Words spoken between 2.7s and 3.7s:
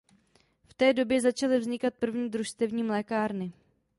mlékárny.